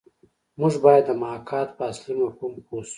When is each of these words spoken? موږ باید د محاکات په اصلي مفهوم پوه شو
موږ 0.59 0.73
باید 0.85 1.03
د 1.07 1.11
محاکات 1.21 1.67
په 1.77 1.83
اصلي 1.91 2.13
مفهوم 2.21 2.53
پوه 2.65 2.83
شو 2.87 2.89